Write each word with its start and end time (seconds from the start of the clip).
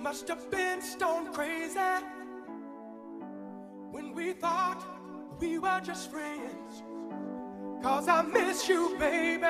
must 0.00 0.28
have 0.28 0.50
been 0.50 0.80
stone 0.80 1.30
crazy 1.30 1.78
when 3.90 4.14
we 4.14 4.32
thought 4.32 4.82
we 5.38 5.58
were 5.58 5.80
just 5.84 6.10
friends. 6.10 6.82
Cause 7.82 8.08
I 8.08 8.22
miss 8.22 8.66
you, 8.66 8.96
baby. 8.98 9.44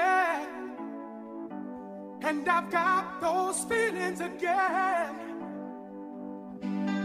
And 2.23 2.49
I've 2.49 2.71
got 2.71 3.21
those 3.21 3.61
feelings 3.65 4.21
again. 4.21 5.15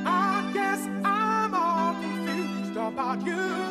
I 0.07 0.51
guess 0.51 0.87
I'm 1.03 1.53
all 1.53 1.93
confused 2.01 2.77
about 2.77 3.25
you. 3.25 3.64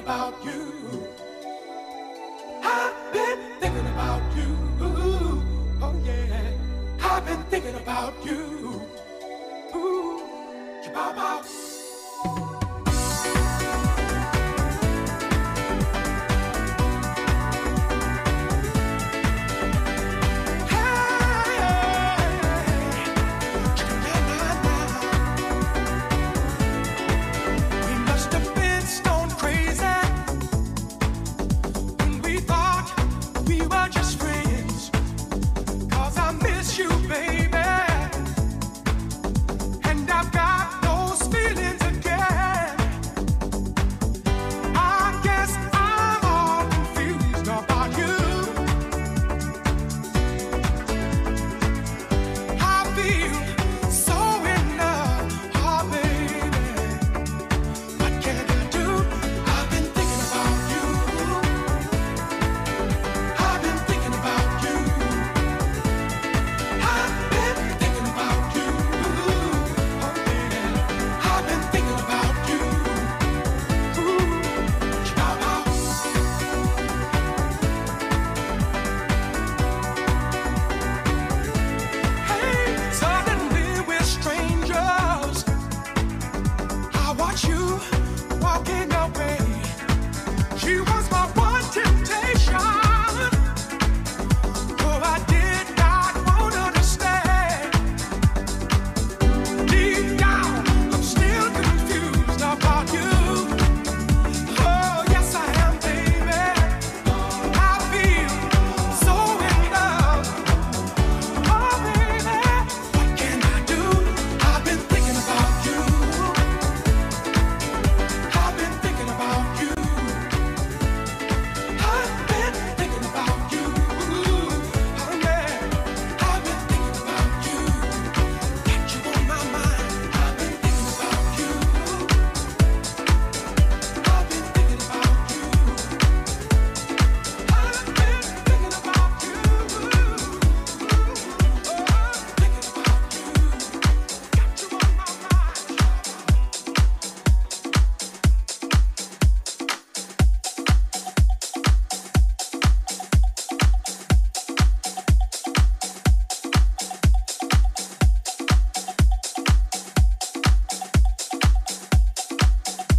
about 0.00 0.42
you. 0.42 1.06
I've 2.62 3.12
been 3.12 3.38
thinking 3.60 3.86
about 3.94 4.22
you. 4.36 4.56
Oh 5.82 5.94
yeah, 6.04 6.52
I've 7.02 7.26
been 7.26 7.42
thinking 7.50 7.74
about 7.74 8.14
you. 8.24 8.50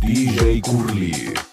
DJ 0.02 0.62
Curly. 0.62 1.51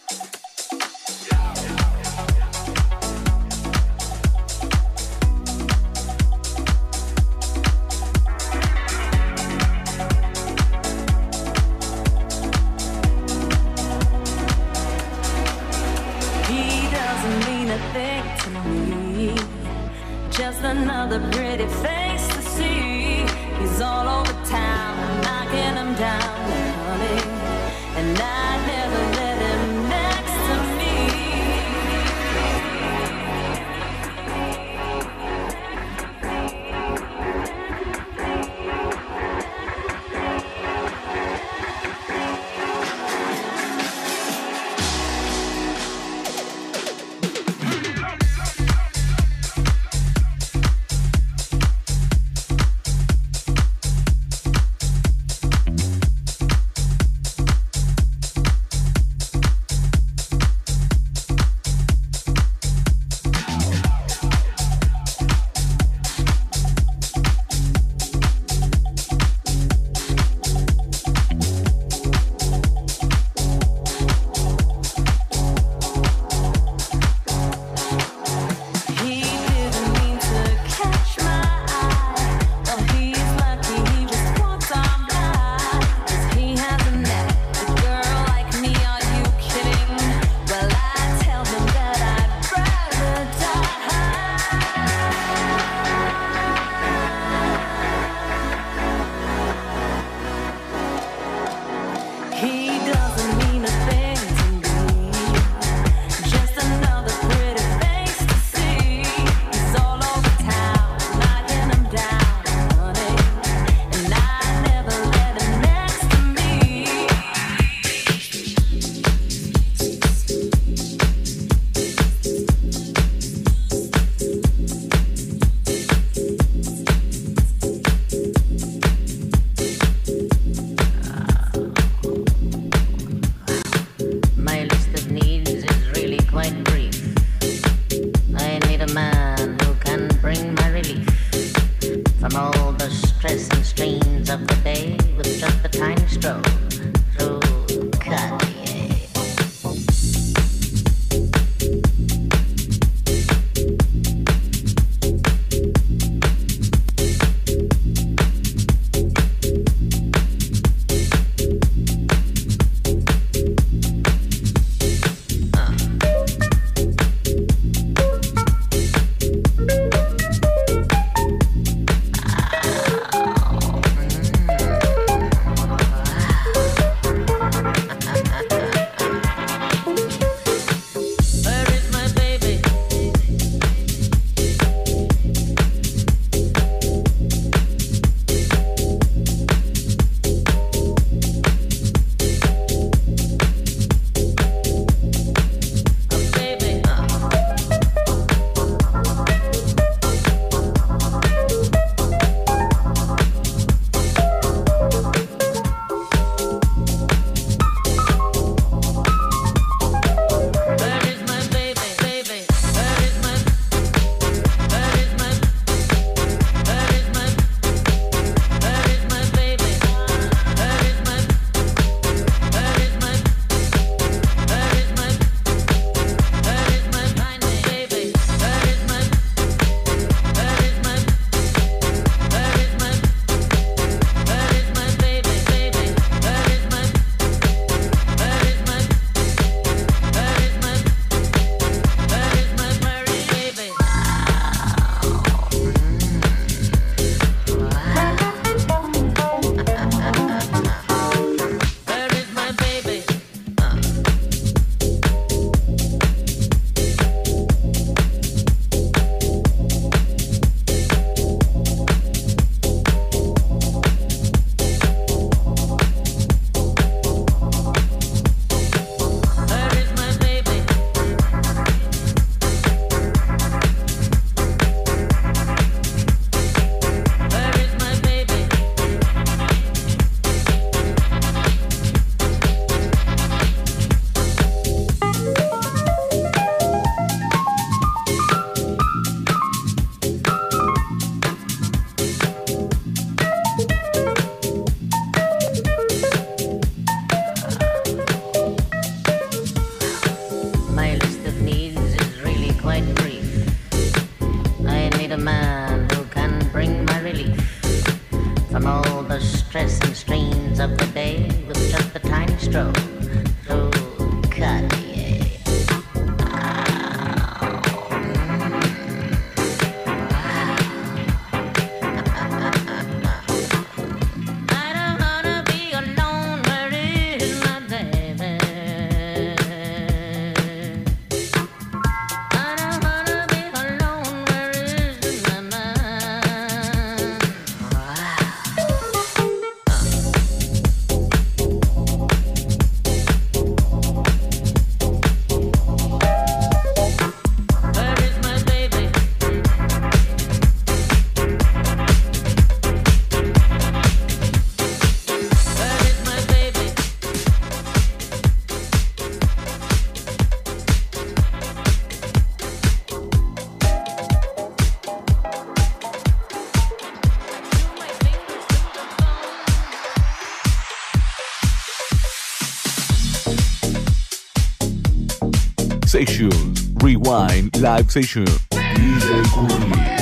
Sessions, 375.98 376.70
Rewind, 376.80 377.60
Live 377.60 377.90
Session. 377.90 378.24
DJ. 378.24 379.97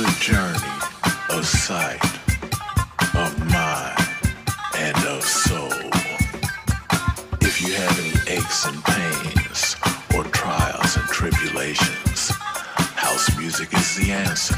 A 0.00 0.20
journey 0.20 0.78
a 1.30 1.42
sight, 1.42 2.02
of 3.14 3.38
mind, 3.50 4.08
and 4.76 4.96
of 5.06 5.22
soul. 5.22 5.70
If 7.40 7.60
you 7.62 7.74
have 7.74 7.98
any 7.98 8.38
aches 8.38 8.66
and 8.66 8.82
pains, 8.84 9.76
or 10.14 10.24
trials 10.24 10.96
and 10.96 11.06
tribulations, 11.08 12.30
house 12.96 13.36
music 13.38 13.72
is 13.74 13.96
the 13.96 14.12
answer. 14.12 14.57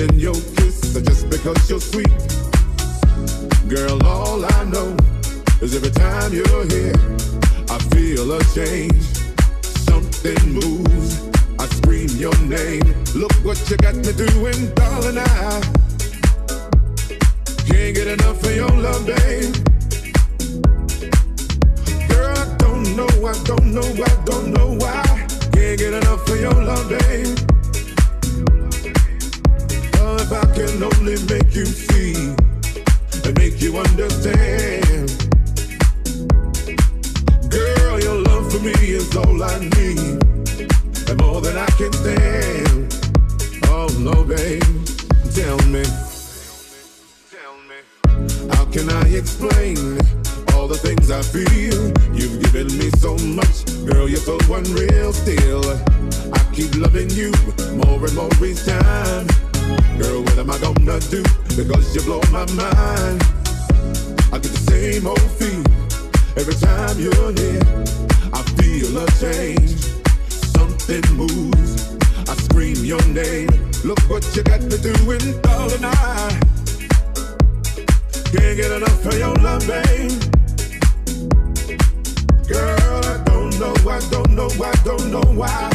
It 0.00 0.14
your 0.14 0.34
kiss 0.34 0.96
or 0.96 1.00
just 1.00 1.28
because 1.28 1.68
you're 1.68 1.80
sweet? 1.80 2.08
Girl, 3.68 3.98
all 4.06 4.44
I 4.44 4.64
know 4.64 4.96
is 5.60 5.74
every 5.74 5.90
time 5.90 6.32
you're 6.32 6.66
here, 6.66 6.94
I 7.68 7.78
feel 7.90 8.30
a 8.32 8.42
change. 8.54 9.02
Something 9.88 10.52
moves. 10.52 11.28
I 11.58 11.66
scream 11.66 12.08
your 12.10 12.36
name. 12.42 12.82
Look 13.14 13.32
what 13.44 13.58
you 13.68 13.76
got 13.78 13.96
me 13.96 14.12
doing, 14.12 14.72
darling. 14.74 15.18
I 15.18 15.60
can't 17.66 17.94
get 17.94 18.06
enough 18.06 18.42
of 18.44 18.54
your 18.54 18.70
love, 18.70 19.04
babe. 19.06 19.54
Girl, 22.08 22.36
I 22.36 22.56
don't 22.58 22.96
know, 22.96 23.26
I 23.26 23.34
don't 23.44 23.74
know, 23.74 24.04
I 24.04 24.24
don't 24.24 24.52
know 24.52 24.76
why. 24.78 25.02
Can't 25.52 25.78
get 25.78 25.94
enough 25.94 26.28
of 26.28 26.40
your 26.40 26.54
love, 26.54 26.88
babe. 26.88 27.57
I 30.30 30.44
can 30.54 30.82
only 30.82 31.16
make 31.24 31.54
you 31.54 31.64
see 31.64 32.14
and 33.24 33.38
make 33.38 33.62
you 33.62 33.78
understand. 33.78 35.08
Girl, 37.48 37.98
your 37.98 38.16
love 38.22 38.52
for 38.52 38.60
me 38.60 38.72
is 38.72 39.16
all 39.16 39.42
I 39.42 39.58
need, 39.58 40.20
and 41.08 41.20
more 41.22 41.40
than 41.40 41.56
I 41.56 41.66
can 41.78 41.92
stand. 41.94 42.94
Oh 43.68 43.88
no, 43.98 44.22
babe, 44.22 44.62
tell 45.32 45.56
me, 45.68 45.84
tell 47.32 47.56
me, 47.66 47.80
how 48.50 48.66
can 48.66 48.90
I 48.90 49.08
explain 49.08 49.78
all 50.54 50.68
the 50.68 50.78
things 50.78 51.10
I 51.10 51.22
feel? 51.22 51.88
You've 52.14 52.42
given 52.42 52.66
me 52.76 52.90
so 52.98 53.16
much, 53.16 53.64
girl, 53.86 54.06
you're 54.06 54.18
so 54.18 54.36
unreal. 54.52 55.14
Still, 55.14 55.64
I 56.34 56.38
keep 56.52 56.74
loving 56.76 57.08
you 57.10 57.32
more 57.76 58.04
and 58.04 58.14
more 58.14 58.44
each 58.44 58.66
time. 58.66 59.26
Girl, 59.98 60.22
what 60.22 60.38
am 60.38 60.50
I 60.50 60.58
gonna 60.58 60.98
do? 61.10 61.22
Because 61.56 61.94
you 61.94 62.02
blow 62.02 62.20
my 62.32 62.46
mind. 62.54 63.20
I 64.32 64.38
get 64.38 64.52
the 64.52 64.64
same 64.70 65.06
old 65.06 65.20
feel 65.36 65.62
every 66.36 66.54
time 66.54 66.98
you're 66.98 67.32
here. 67.36 67.60
I 68.32 68.42
feel 68.56 68.96
a 68.96 69.06
change. 69.20 69.80
Something 70.56 71.04
moves. 71.16 71.96
I 72.28 72.34
scream 72.46 72.76
your 72.84 73.04
name. 73.08 73.50
Look 73.84 74.00
what 74.08 74.24
you 74.34 74.42
got 74.42 74.62
me 74.62 74.76
doing, 74.78 75.40
darling. 75.42 75.84
I 75.84 76.40
can't 78.32 78.56
get 78.56 78.70
enough 78.72 79.06
of 79.06 79.18
your 79.18 79.34
love, 79.36 79.66
babe. 79.66 80.12
Girl, 82.48 83.04
I 83.04 83.22
don't 83.24 83.58
know, 83.58 83.74
I 83.88 84.00
don't 84.10 84.30
know, 84.32 84.48
I 84.64 84.72
don't 84.84 85.10
know 85.10 85.26
why. 85.32 85.70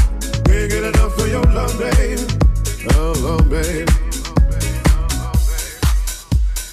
Can't 0.45 0.69
get 0.69 0.83
enough 0.83 1.17
of 1.17 1.27
your 1.27 1.43
love, 1.43 1.77
babe. 1.79 2.42
Oh, 2.85 3.13
oh, 3.15 3.37
Hello. 3.49 3.85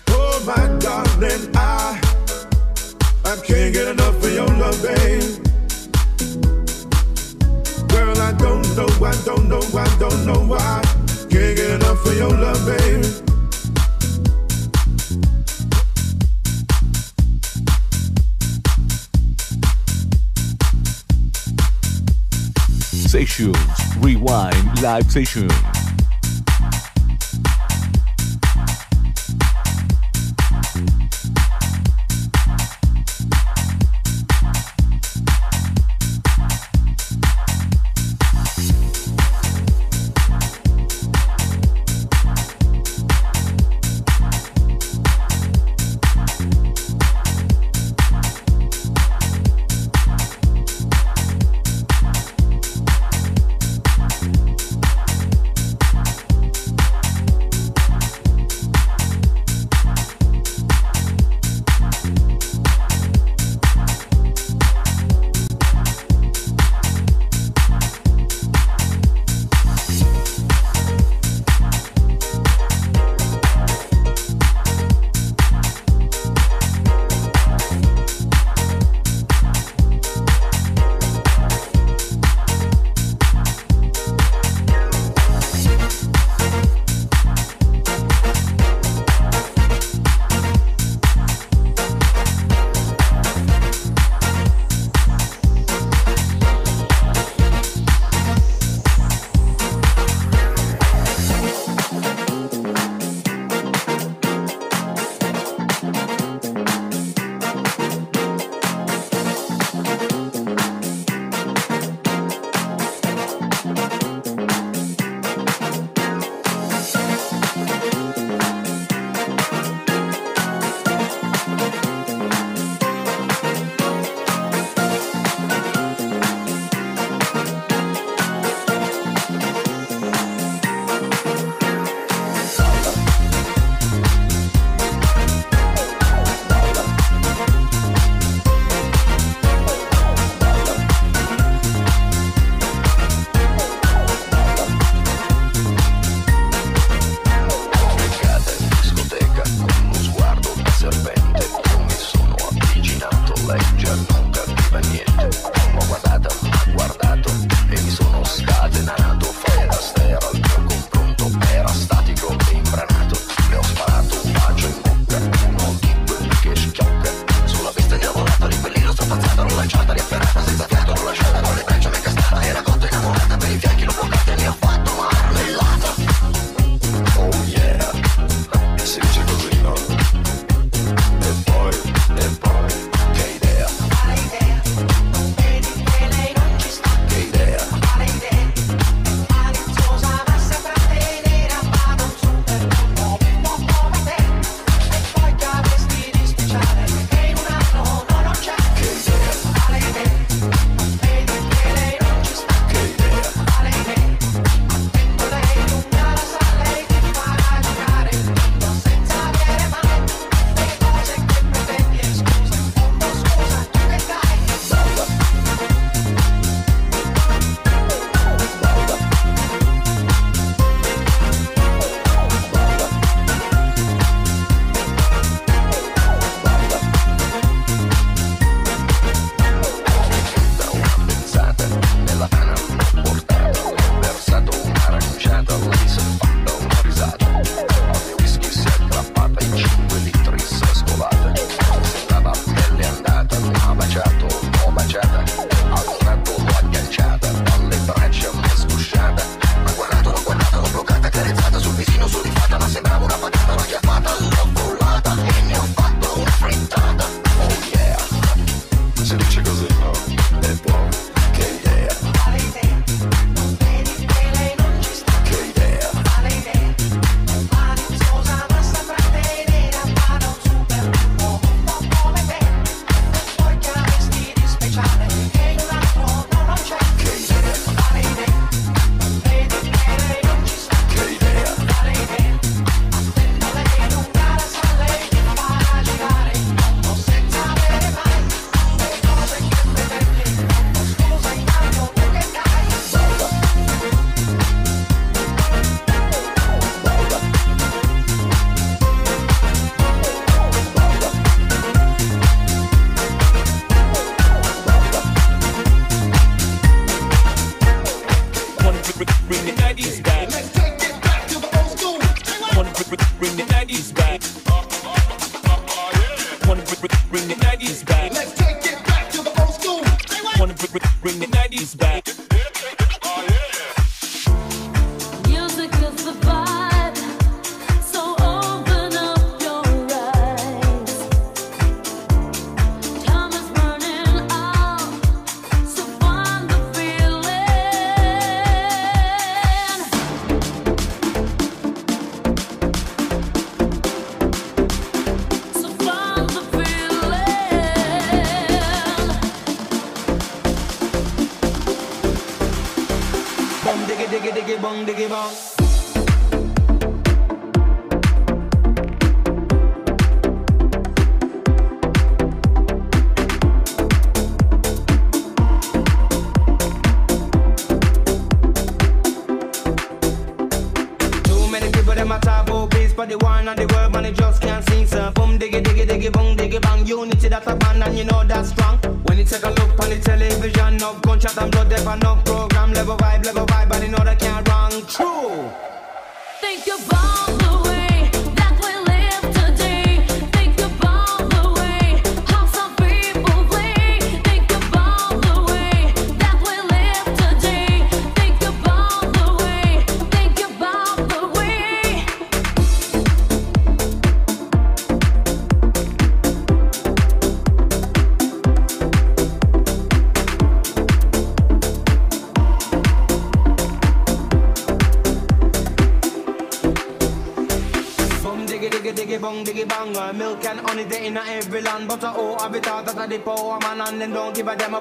Oh, 0.09 0.43
my 0.45 0.79
darling, 0.79 1.55
I, 1.55 2.01
I 3.25 3.37
can't 3.47 3.73
get 3.73 3.87
enough 3.89 4.17
of 4.17 4.33
your 4.33 4.49
love, 4.49 4.83
baby. 4.83 5.39
Girl, 7.89 8.19
I 8.19 8.33
don't 8.33 8.77
know, 8.77 8.89
I 9.07 9.15
don't 9.25 9.49
know, 9.49 9.63
I 9.79 9.97
don't 10.01 10.27
know 10.27 10.45
why. 10.47 10.83
Can't 11.31 11.57
get 11.57 11.71
enough 11.71 12.05
of 12.05 12.17
your 12.17 12.31
love. 12.31 12.51
Sessions, 23.11 23.57
Rewind 23.99 24.83
Live 24.83 25.11
Sessions. 25.11 25.70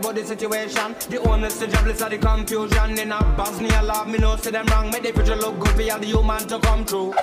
about 0.09 0.21
the 0.21 0.27
situation. 0.27 0.95
The 1.09 1.19
owners, 1.29 1.59
the 1.59 1.67
jobless, 1.67 2.01
are 2.01 2.09
the 2.09 2.17
confusion. 2.17 2.97
In 2.97 3.11
a 3.11 3.19
Bosnia, 3.37 3.81
love 3.83 4.07
me, 4.07 4.17
no, 4.17 4.35
see 4.37 4.51
them 4.51 4.65
wrong. 4.67 4.89
Make 4.91 5.03
the 5.03 5.13
future 5.13 5.35
look 5.35 5.59
good 5.59 5.69
for 5.69 5.93
all 5.93 5.99
the 5.99 6.07
human 6.07 6.47
to 6.47 6.59
come 6.59 6.85
true. 6.85 7.13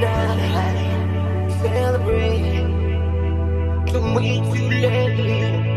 tonight. 0.00 1.50
Celebrate. 1.62 2.66
Can 3.86 4.14
we 4.14 4.40
too 4.52 4.68
late? 4.68 5.73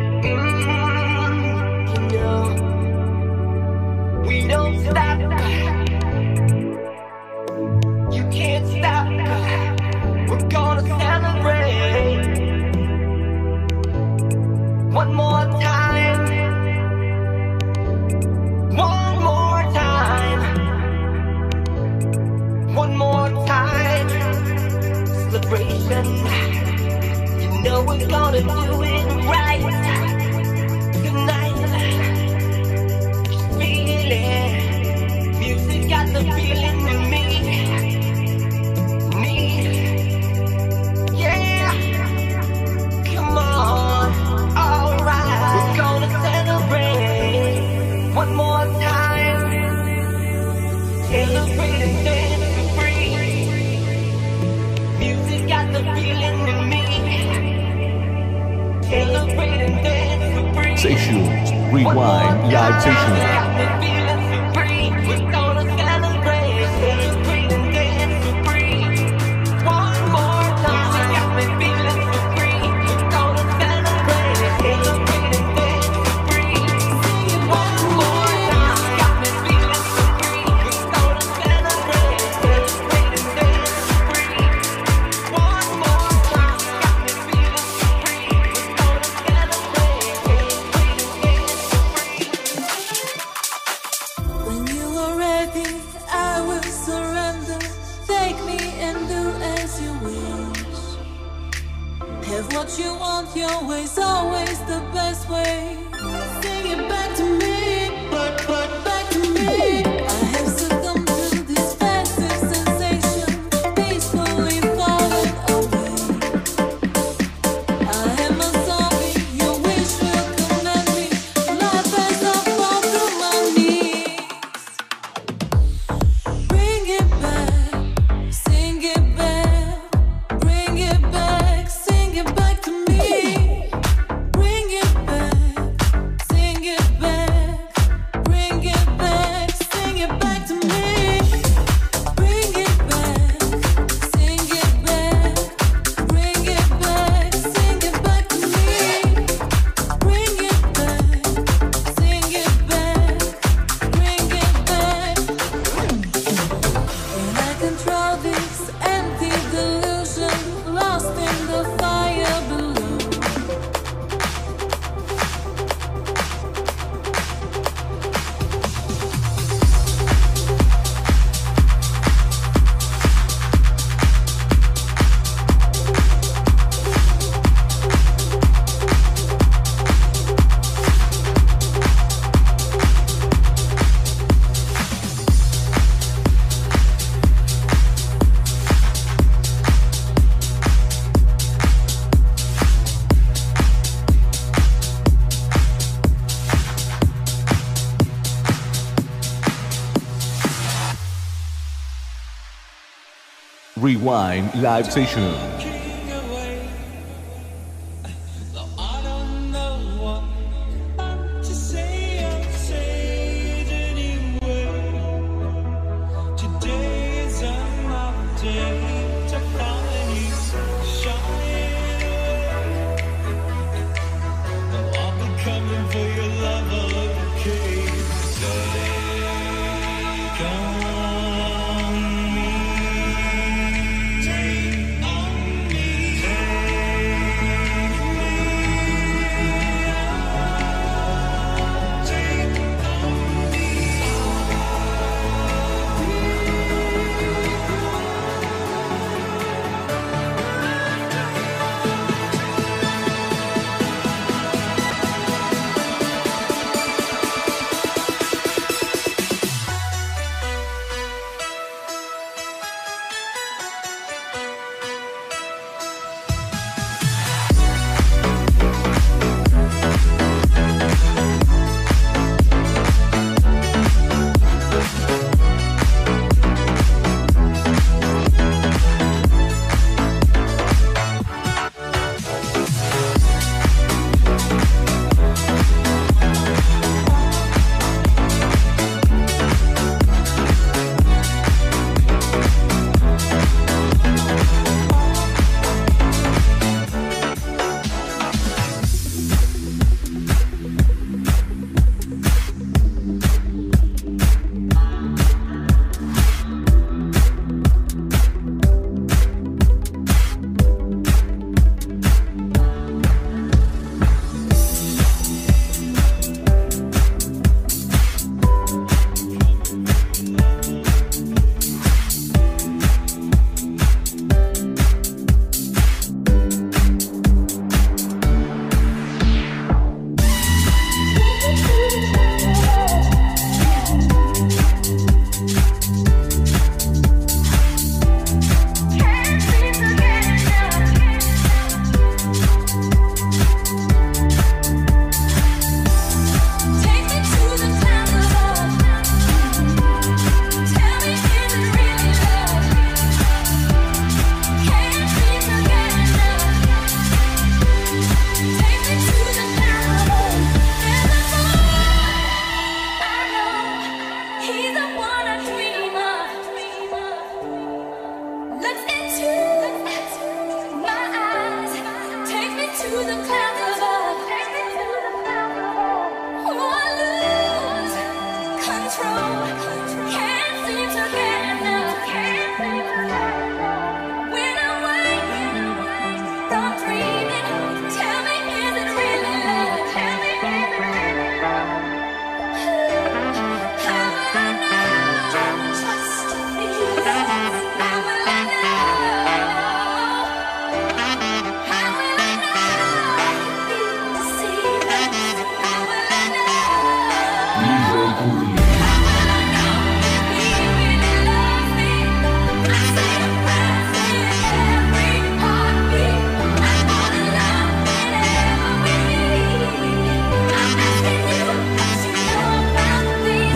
Rewind 204.08 204.56
Live 204.62 204.90
Session. 204.90 205.47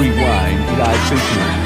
Rewind 0.02 0.80
live 0.80 1.10
session. 1.10 1.61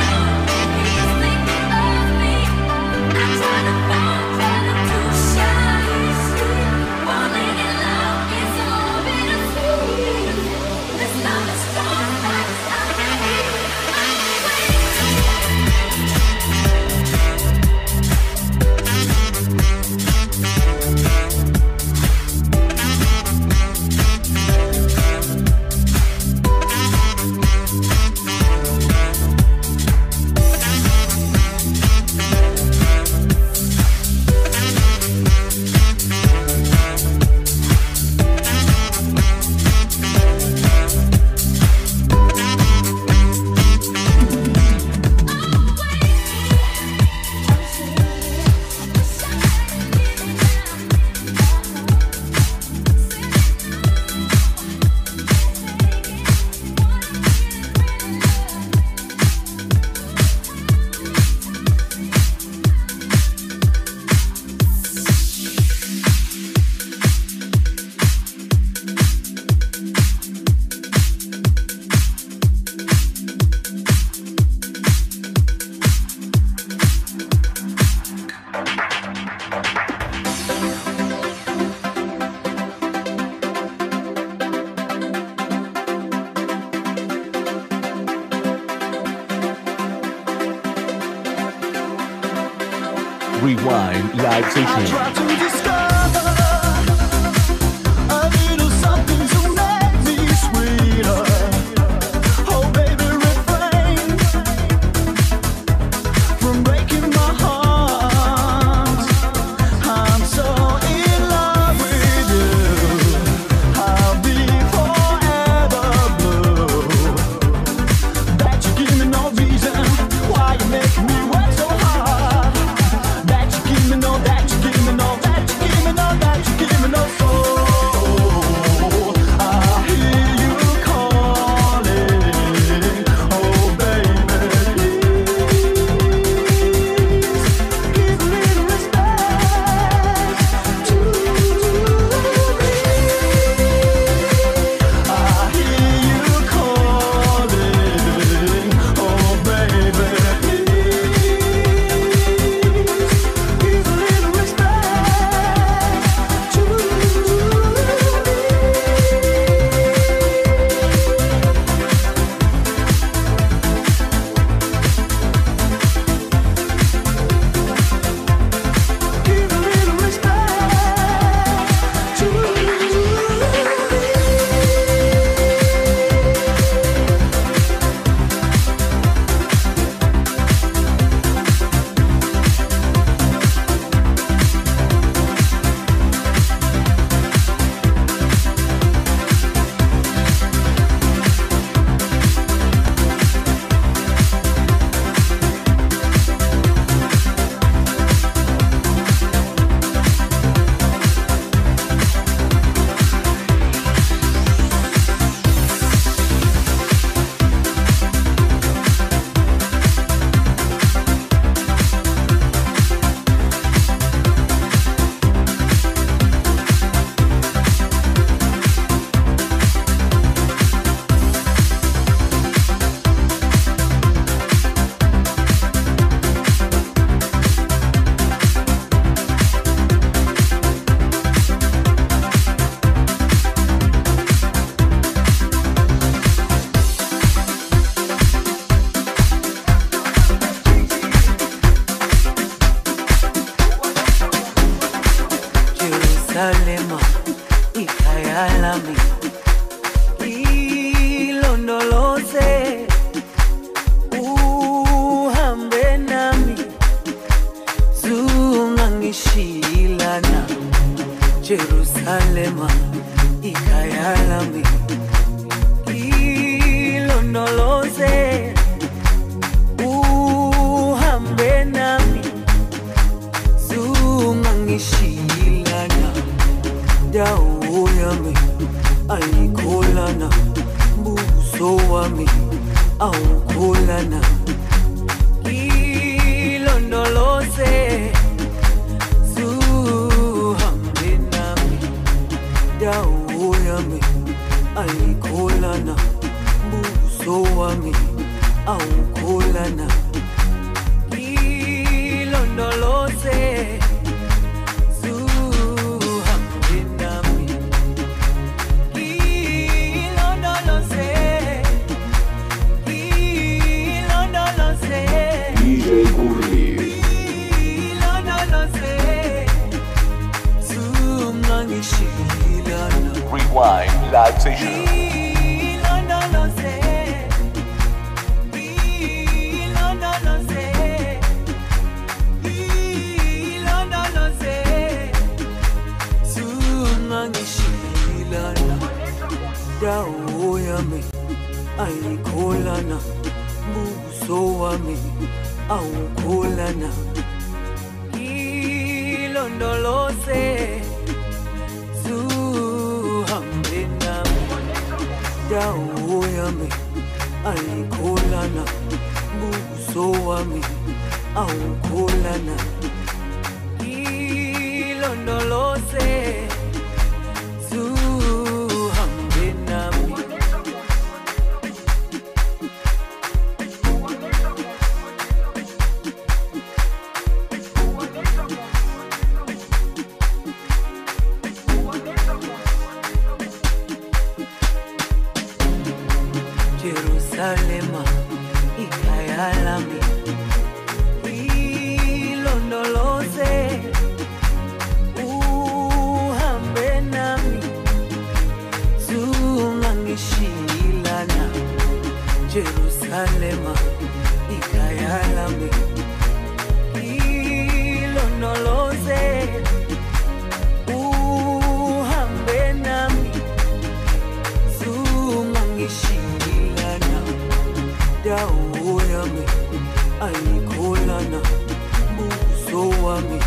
Wami 423.15 423.39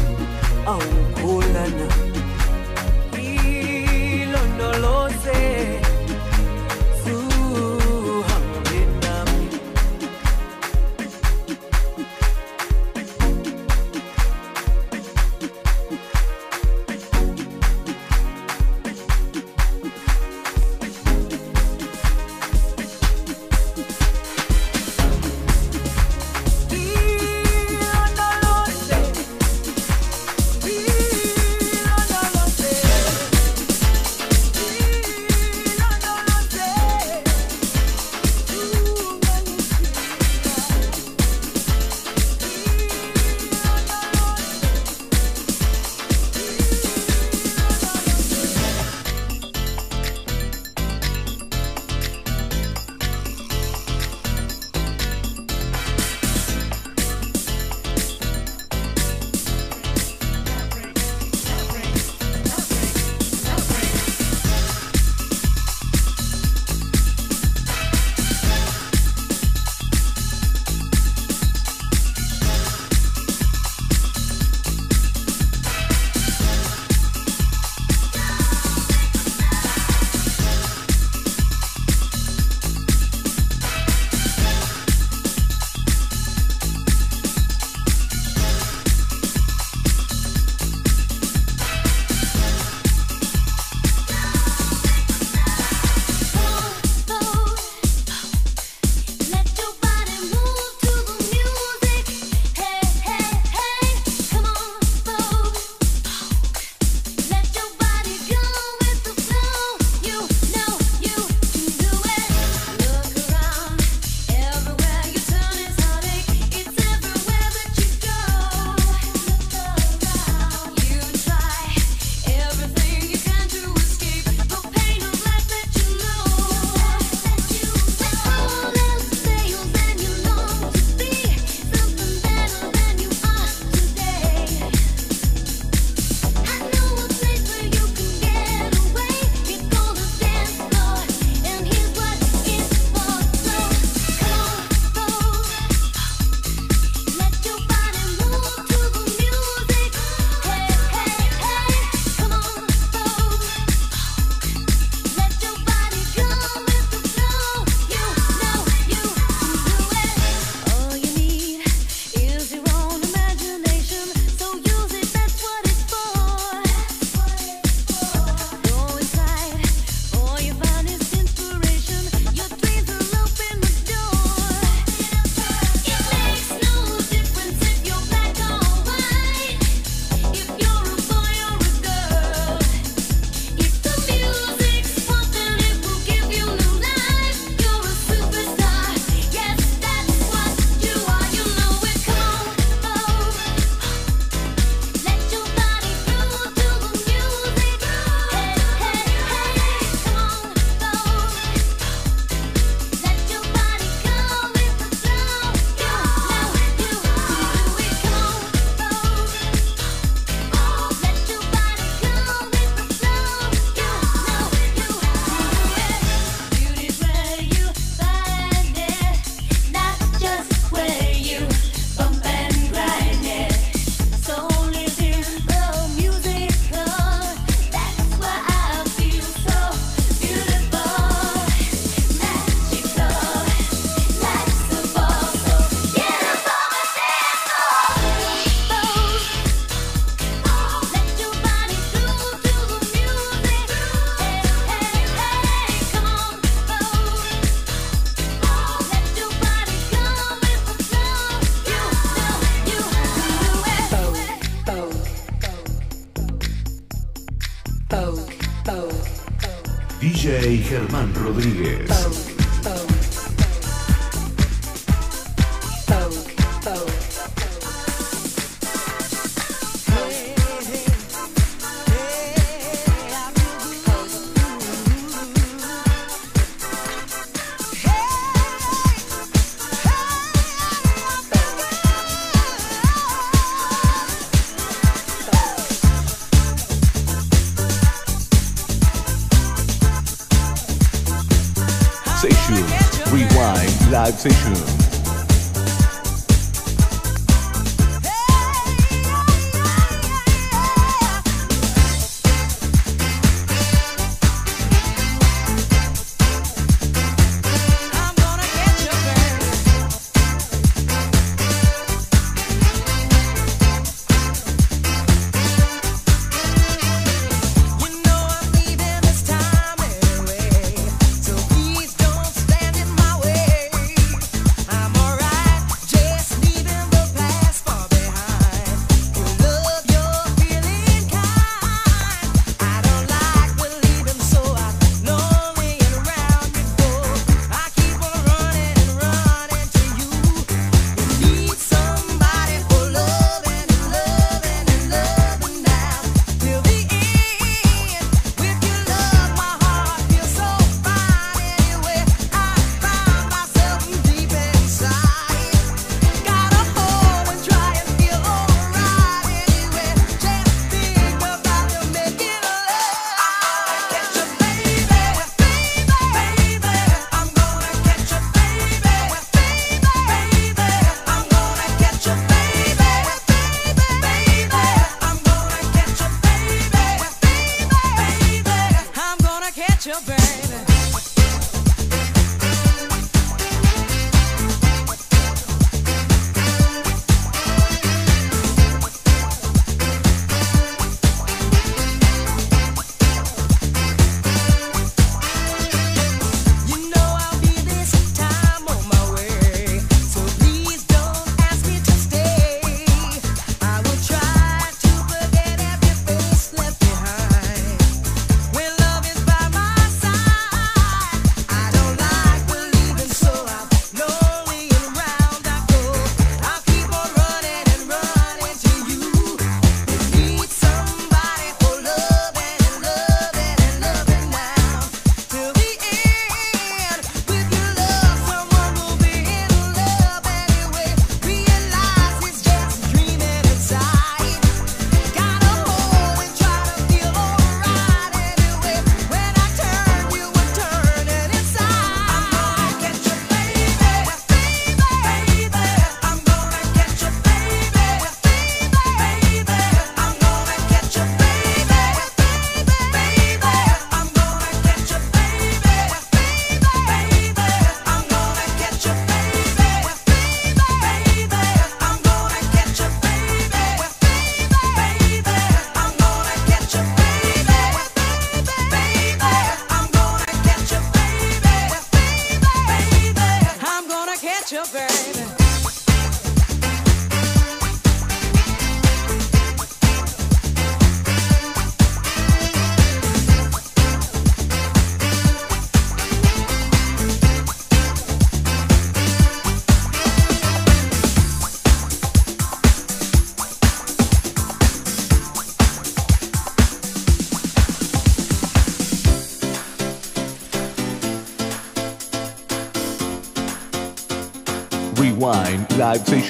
awukholana 0.67 2.08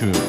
Live 0.00 0.27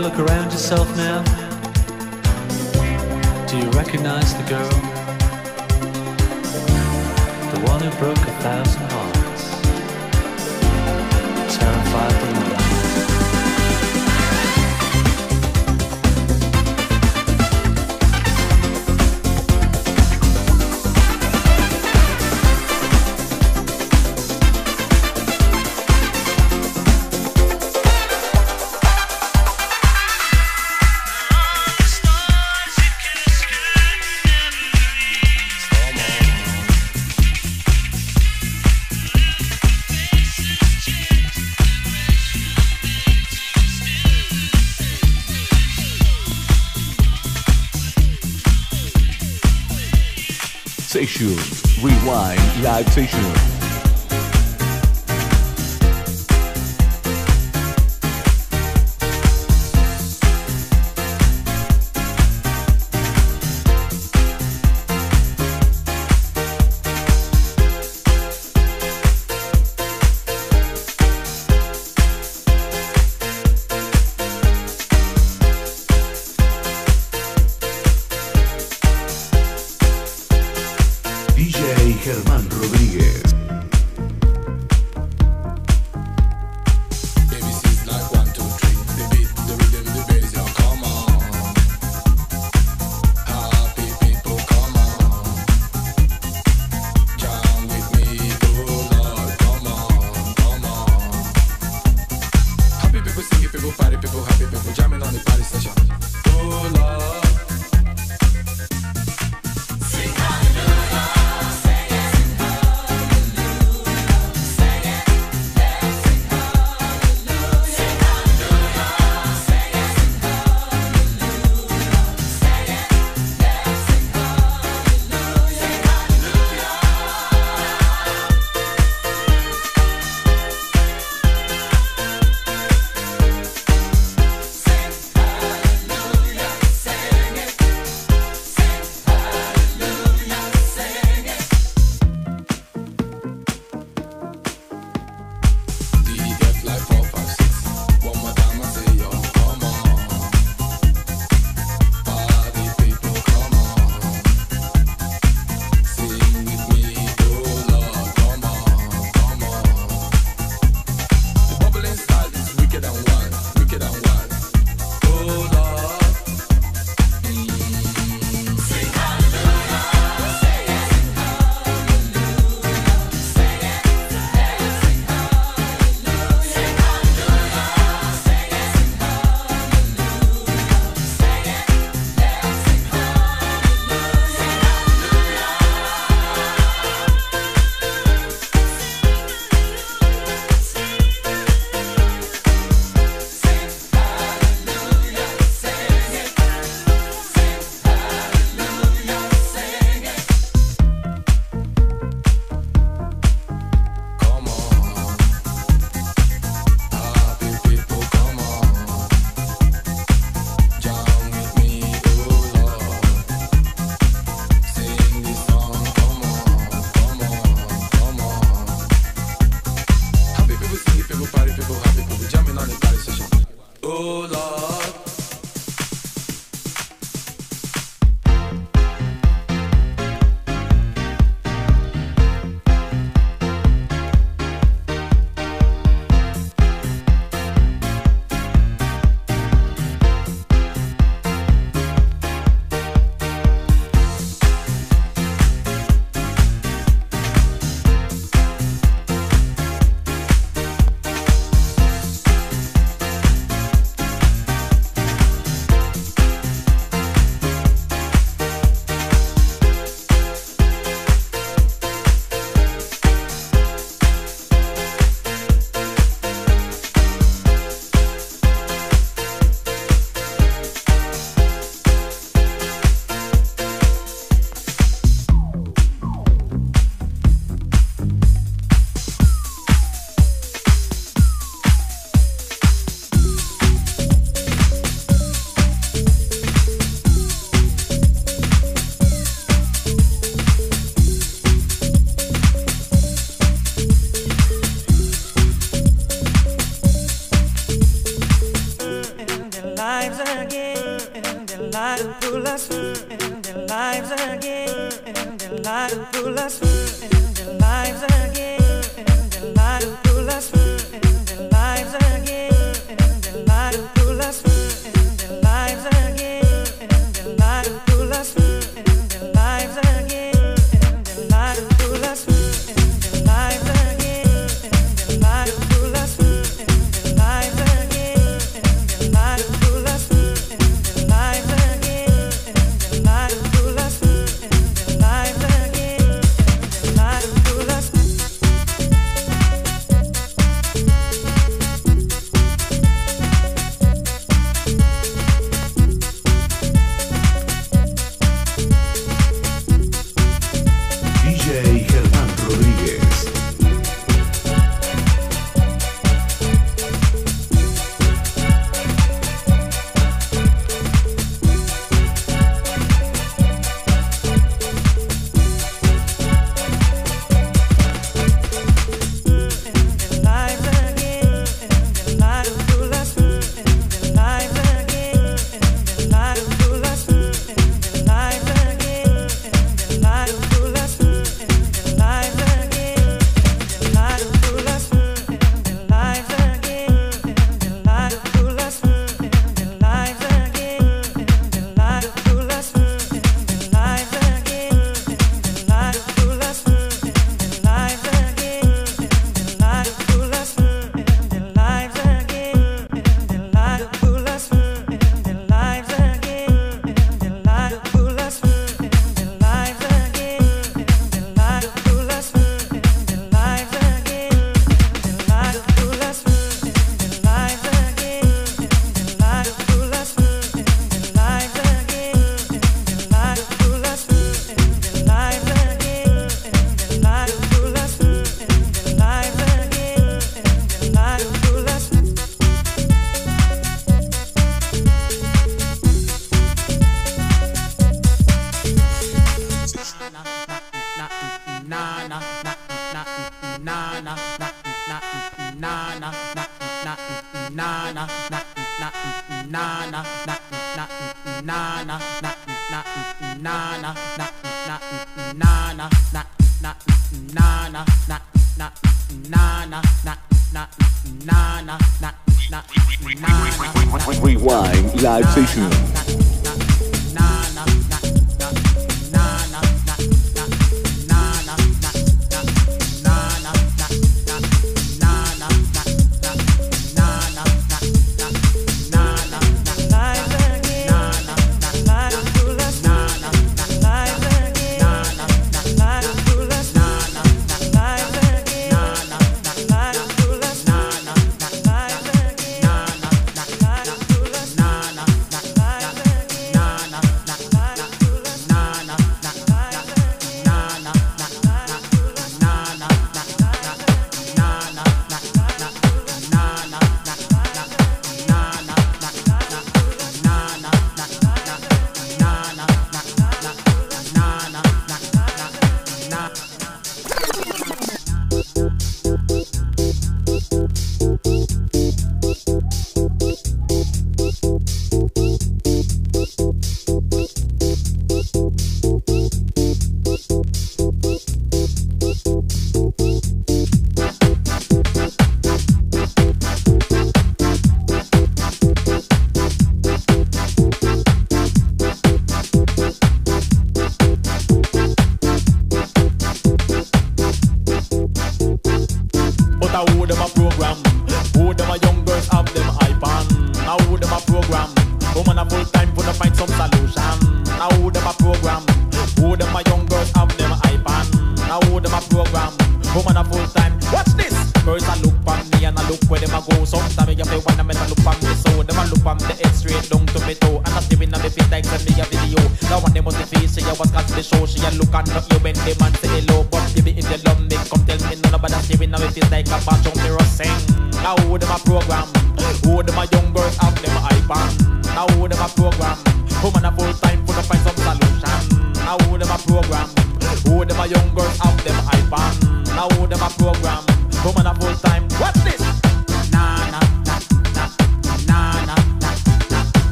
look 0.00 0.18
around 0.18 0.50
yourself 0.52 0.88
now? 0.96 1.22
Do 3.46 3.56
you 3.56 3.70
recognize 3.70 4.34
the 4.34 4.42
girl? 4.48 4.68
The 7.52 7.60
one 7.70 7.80
who 7.80 7.90
broke 7.98 8.18
a 8.18 8.34
thousand 8.42 8.82
hearts, 8.90 9.44
terrified 11.56 12.12
the 12.12 12.45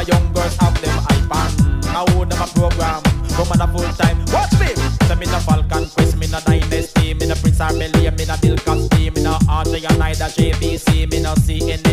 My 0.00 0.06
young 0.06 0.32
girls 0.32 0.56
have 0.56 0.80
them 0.80 0.98
iPad. 1.12 1.92
Now 1.92 2.06
them 2.06 2.40
a 2.40 2.46
program, 2.46 3.02
woman 3.36 3.60
a 3.60 3.68
full 3.68 3.92
time. 4.00 4.24
Watch 4.32 4.52
me. 4.58 4.72
Tell 5.06 5.16
me 5.16 5.26
the 5.26 5.38
Falcon 5.44 5.90
Crest, 5.90 6.16
me 6.16 6.26
the 6.26 6.40
Dynasty, 6.40 7.12
me 7.12 7.26
the 7.26 7.36
Prince 7.36 7.60
Armelia, 7.60 8.10
me 8.16 8.24
the 8.24 8.38
Bill 8.40 8.56
Cosby, 8.56 9.10
me 9.10 9.20
the 9.20 9.46
Andre 9.46 9.82
and 9.82 10.00
the 10.00 10.24
JVC, 10.24 11.10
me 11.10 11.18
the 11.18 11.34
CNN. 11.44 11.89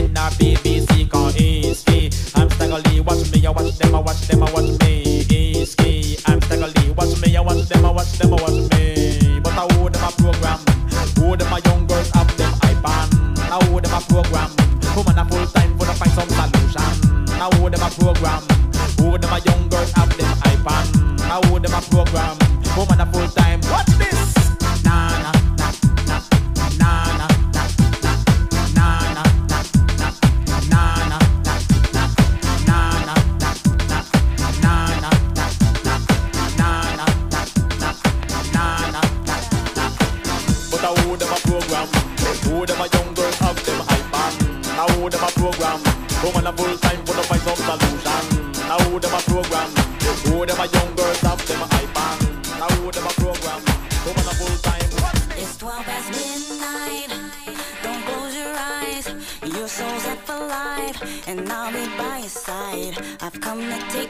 I'ma 63.57 63.77
take 63.89 64.06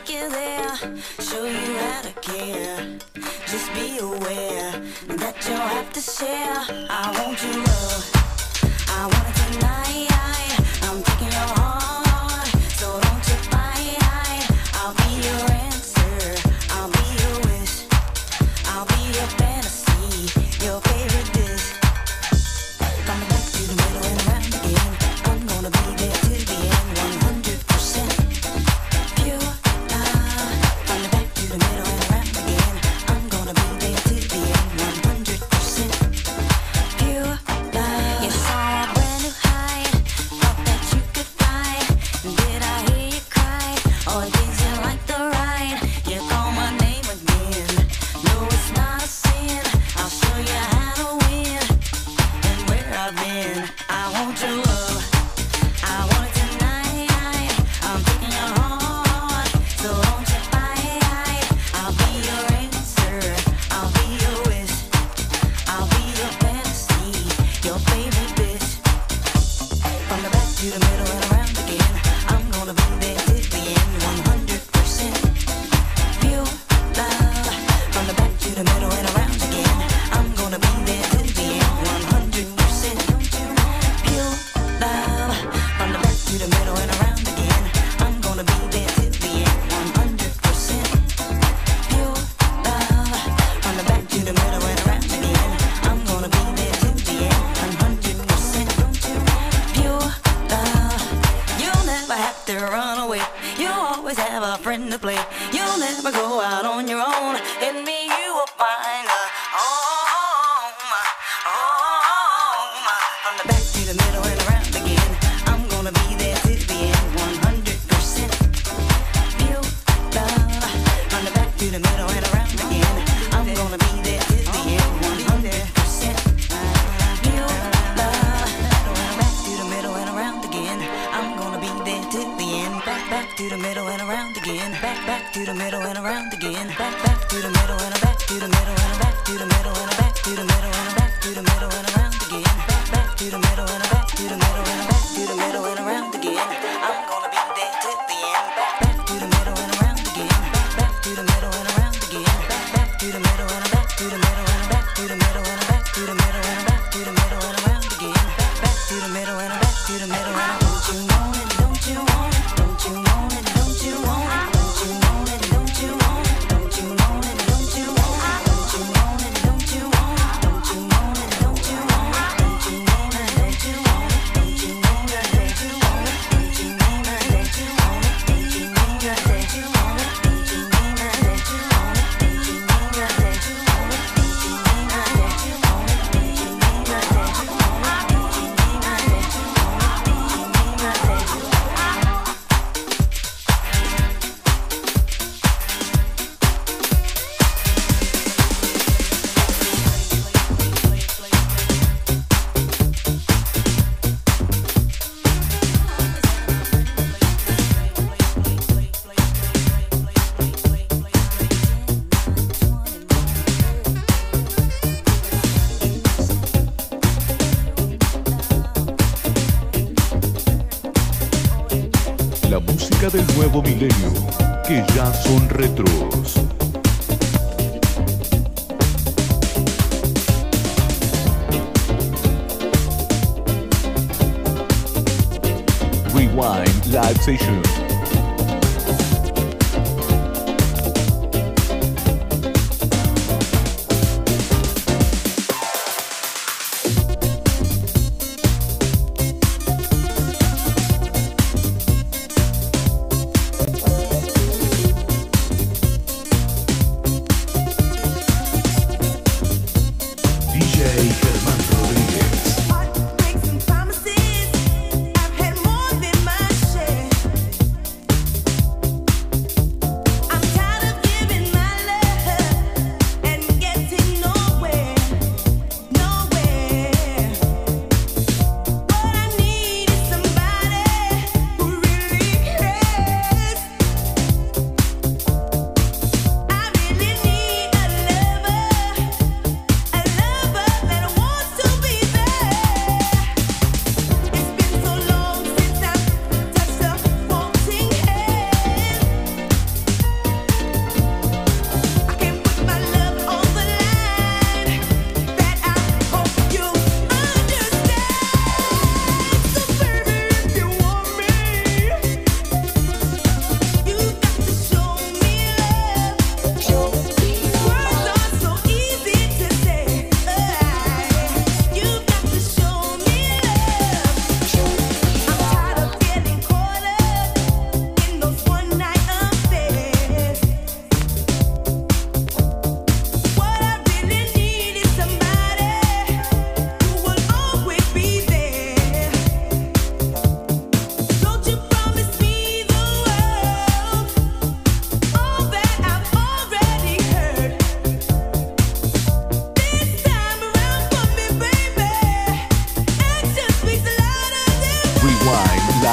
little 137.49 137.86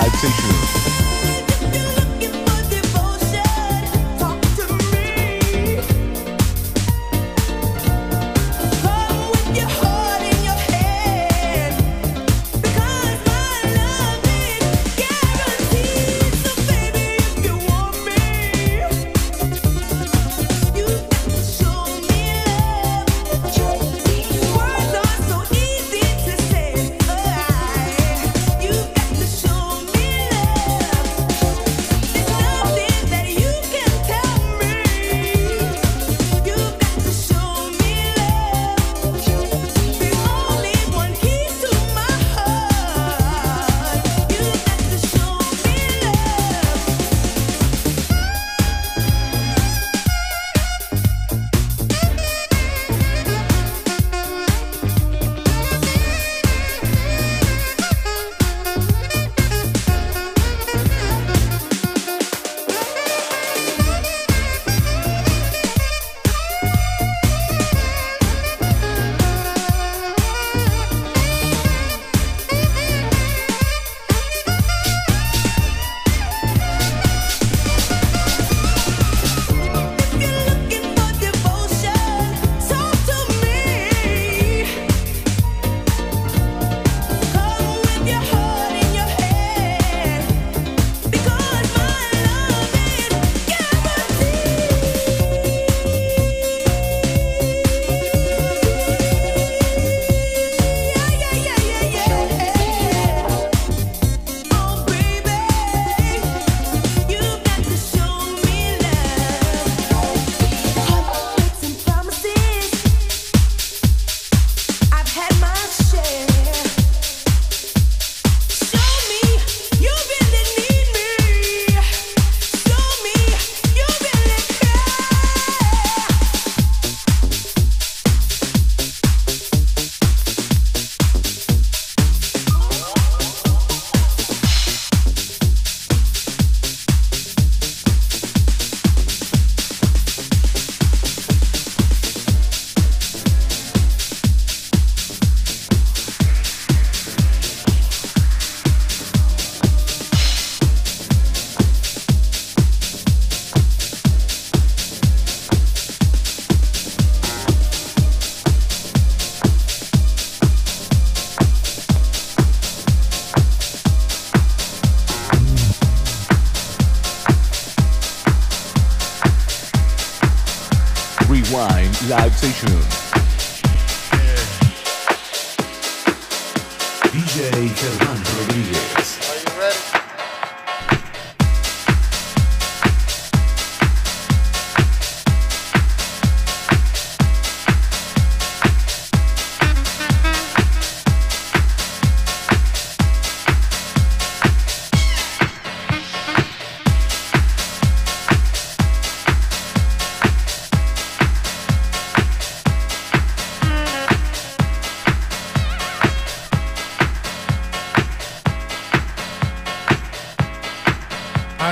Vibe 0.05 0.17
Station. 0.19 0.94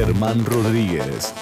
Germán 0.00 0.46
Rodríguez. 0.46 1.34